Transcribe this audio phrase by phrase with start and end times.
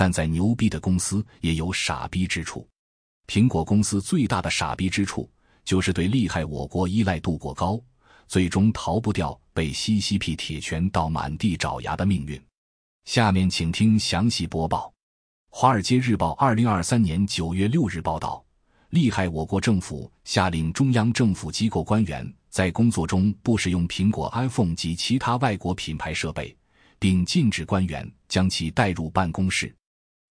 [0.00, 2.66] 但在牛逼的公司也有傻逼之处。
[3.26, 5.30] 苹果公司最大的傻逼之处，
[5.62, 7.78] 就是对利害我国依赖度过高，
[8.26, 12.42] 最终逃不掉被西西 p 铁拳到满地找牙的命运。
[13.04, 14.86] 下面请听详细播报。
[15.50, 18.42] 《华尔街日报》二零二三年九月六日报道，
[18.88, 26.56] 利害我国政府下令中央政府机构官员在工作中不使用苹果 iPhone 及其他外国品牌设备，
[26.98, 29.76] 并禁止官员将其带入办公室。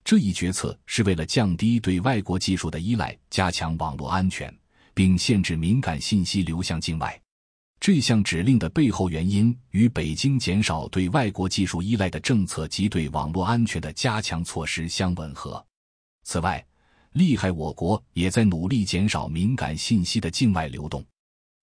[0.10, 4.52] 这一决策是为了降低对外国技术的依赖，加强网络安全，
[4.96, 7.22] 并限制敏感信息流向境外。
[7.80, 15.64] 这项指令的背后原因与北京减少对外国技术依赖的政策及对网络安全的加强措施相吻合。
[16.24, 16.66] 此外，
[17.12, 21.06] 厉害我国也在努力减少敏感信息的境外流动。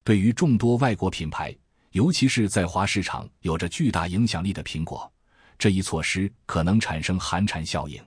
[0.04, 1.52] 对于众多外国品牌，
[1.90, 5.12] 尤其是在华市场有着巨大影响力的苹果，
[5.58, 8.00] 这一措施可能产生寒蝉效应。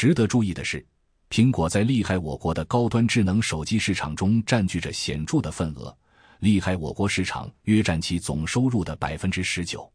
[0.00, 0.82] 值得注意的是，
[1.28, 5.94] 苹果在厉害我国的高端智能手机市场中占据着显著的份额，
[6.38, 9.92] 厉害我国市场约占其总收入的百分之十九。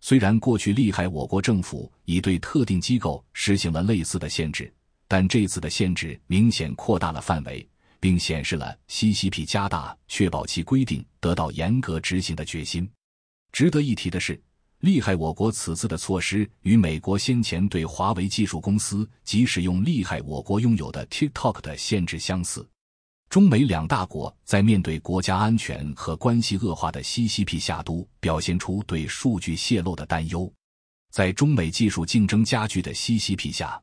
[0.00, 4.72] 虽然过去厉害我国政府已对特定机构实行了类似的限制，
[5.08, 12.88] 但这次的限制明显扩大了范围，并显示了 CCP 加大确保其规定得到严格执行的决心。
[13.50, 14.40] 值得一提的是。
[14.80, 15.14] 厉害！
[15.14, 22.66] 我国此次的措施与美国先前对华为技术公司及使用厉害我国拥有的 TikTok 的限制相似。
[23.28, 30.50] 中美两大国在面对国家安全和关系恶化的 CCP 下都表现出对数据泄露的担忧。
[31.12, 33.78] 在中美技术竞争加剧的 CCP 下，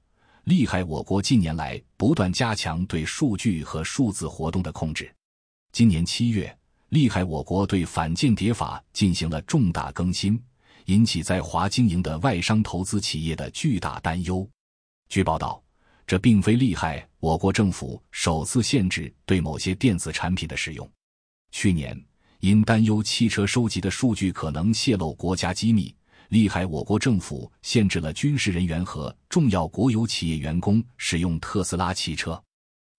[0.46, 5.14] 厉害我国近年来不断加强对数据和数字活动的控制。
[5.72, 6.58] 今年七月，
[6.90, 10.42] 厉害我国对反间谍法进行了重大更新。
[10.88, 14.50] 引起在华经营的外商投资企业的巨大担忧。
[15.10, 15.62] 据报道，
[16.06, 20.90] 这并非厉害我国政府首次限制对某些电子产品的使用。
[21.52, 22.02] 去年，
[22.40, 25.94] 因担忧汽车收集的数据可能泄露国家机密，
[26.30, 32.42] 厉害我国政府限制了军事人员和重要国有企业员工使用特斯拉汽车。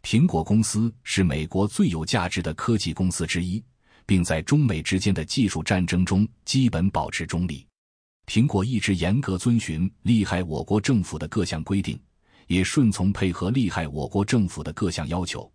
[0.02, 3.64] 苹果公司是美国最有价值的科技公司之一，
[4.04, 7.66] 并在中美之间的技术战争中基本保持中立。
[8.28, 11.98] 苹果一直严格遵循利害我国政府的各项规定，
[12.46, 15.50] 也顺从配合利害我国政府的各项要求，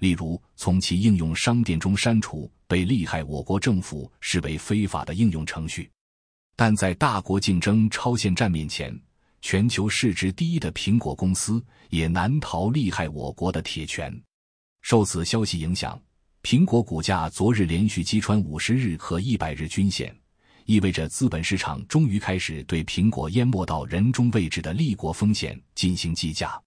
[0.00, 5.88] 例如从其应用商店中删除被利害我国政府视为非法的应用程序。
[6.56, 8.92] 但在大国竞争超限战面前，
[9.40, 14.12] 全球市值第一的苹果公司也难逃利害我国的铁拳。
[14.82, 15.96] 受此消息影响，
[16.42, 20.12] 苹果股价昨日连续击穿五十日和一百日均线。
[20.66, 26.60] 意味着资本市场终于开始对苹果淹没到人中位置的立国风险进行计价。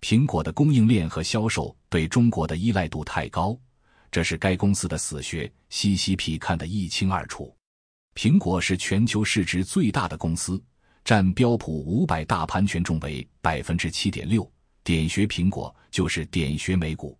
[0.00, 3.58] 苹果的供应链和销售对中国的依赖度太高，
[4.10, 5.50] 这是该公司的死穴。
[5.70, 7.56] CCP 看得一清二楚。
[8.14, 10.62] 苹果是全球市值最大的公司，
[11.04, 14.48] 占标普五百大盘权重为百分之七点六。
[14.82, 17.18] 点穴苹果就是点穴美股。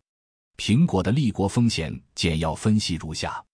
[0.56, 3.44] 苹果的立国风险简要分析如下：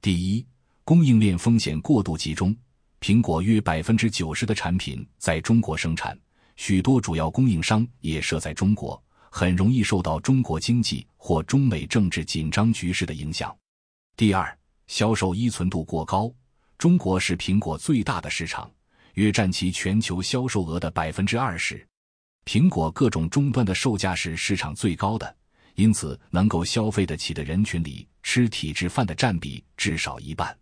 [0.00, 0.46] 第一。
[0.86, 2.54] 供应链风险过度集中，
[3.00, 6.18] 苹果约百分之九十的产品在中国生产，
[6.56, 13.56] 许多主要供应商也设在中国，很容易受到中国经济或中美政治紧张局势的影响。
[14.14, 14.54] 第二，
[14.86, 16.30] 销售依存度过高，
[16.76, 18.70] 中国是苹果最大的市场，
[19.14, 21.82] 约占其全球销售额的百分之二十。
[22.44, 25.34] 苹果各种终端的售价是市场最高的，
[25.76, 30.54] 因此能够消费得起的人群里，吃体制饭的占比至少一半。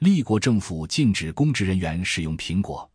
[0.00, 2.88] 立国政府禁止公职人员使用苹果，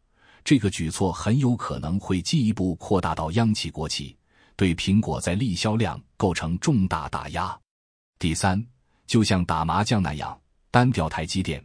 [0.44, 4.16] 这个举措很有可能会进一步扩大到央企、国企，
[4.56, 7.58] 对苹果在利销量构成重大打压。
[8.20, 8.64] 第三，
[9.08, 11.64] 就像打麻将那样，单调台积电，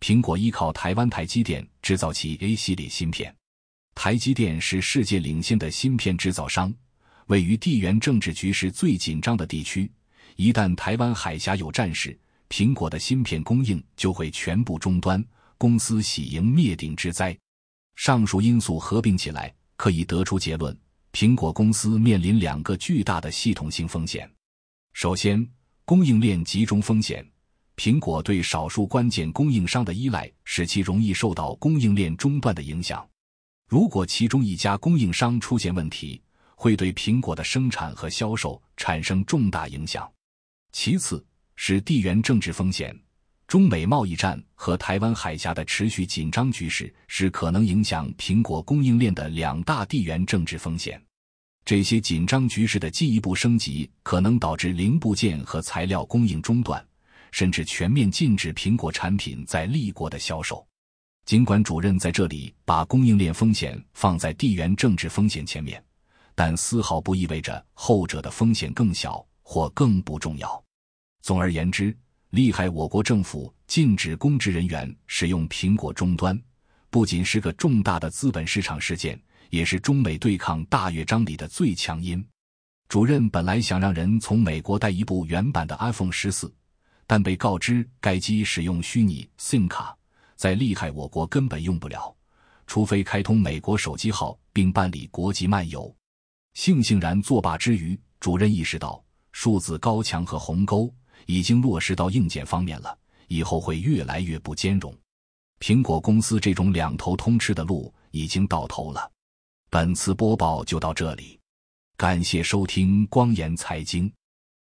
[0.00, 3.34] 苹果依靠台湾台积电制造其 A 系列芯片。
[3.94, 6.72] 台积电是世界领先的芯片制造商，
[7.26, 9.90] 位于地缘政治局势最紧张的地区。
[10.36, 12.16] 一旦台湾海峡有战事，
[12.48, 15.22] 苹果的芯片供应就会全部中断，
[15.58, 17.36] 公司喜迎灭顶之灾。
[17.96, 20.76] 上述因素合并起来，可以得出结论：
[21.12, 24.30] 苹果公司面临两个巨大的系统性风险。
[24.92, 25.46] 首先，
[25.84, 27.26] 供应链集中风险。
[27.76, 33.06] 苹果对少数关键供应商的依赖，使其容易受到供应链中断的影响。
[33.68, 36.22] 如果其中一家供应商出现问题，
[36.54, 40.10] 会对苹果的生产和销售产生重大影响。
[40.72, 41.22] 其次
[41.56, 42.96] 是地缘政治风险，
[43.46, 51.00] 中美贸易战和台湾海峡的持续紧张局势是可能影响苹果供应链的两大地缘政治风险。
[51.64, 56.86] 这些紧张局势的进一步升级，可能导致零部件和材料供应中断，
[57.32, 60.64] 甚至全面禁止苹果产品在立国的销售。
[61.24, 65.82] 尽管主任在这里把供应链风险放在地缘政治风险前面，
[66.36, 70.65] 但丝毫不意味着后者的风险更小或更不重要。
[71.26, 71.92] 总而言之，
[72.30, 76.40] 厉害我国政府禁止公职人员使用苹果终端，
[76.88, 79.20] 不仅是个重大的资本市场事件，
[79.50, 82.24] 也是中美对抗大乐章里的最强音。
[82.88, 86.54] 主任本来想让人从美国带一部原版的 iPhone 十四，
[87.08, 89.98] 但被告知该机使用虚拟 SIM 卡。
[90.36, 92.14] 在厉害，我国根本用不了，
[92.68, 95.92] 除非开通美国手机号并办理国际漫游。
[96.54, 100.88] 悻悻然作罢之余，主任意识到数字高墙和鸿沟
[101.24, 102.98] 已经落实到硬件方面了，
[103.28, 104.94] 以后会越来越不兼容。
[105.58, 109.10] 苹果公司这种两头通吃的路已经到头了。
[109.70, 111.40] 本次播报就到这里，
[111.96, 114.12] 感谢收听光言财经，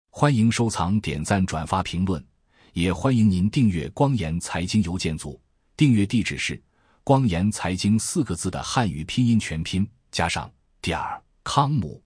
[0.10, 2.26] 欢迎收藏、点赞、转发、评论，
[2.74, 5.40] 也欢迎您订阅光言财经邮件组。
[5.78, 6.62] 订阅地址是
[7.04, 10.50] “光言财经”四个字的汉语拼音全拼加上
[10.82, 12.02] 点儿康姆。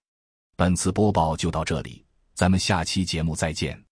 [0.56, 2.04] 本次播报就到这里，
[2.34, 3.89] 咱们下期节目再见。